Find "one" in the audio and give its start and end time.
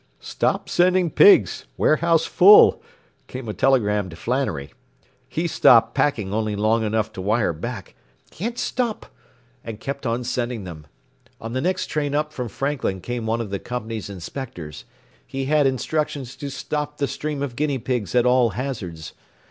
13.27-13.41